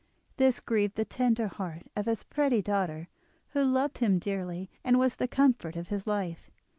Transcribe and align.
This 0.37 0.59
grieved 0.59 0.95
the 0.95 1.05
tender 1.05 1.45
heart 1.47 1.83
of 1.95 2.07
his 2.07 2.23
pretty 2.23 2.63
daughter, 2.63 3.07
who 3.49 3.63
loved 3.63 3.99
him 3.99 4.17
dearly, 4.17 4.67
and 4.83 4.97
was 4.97 5.17
the 5.17 5.27
comfort 5.27 5.75
of 5.75 5.89
his 5.89 6.07
life. 6.07 6.49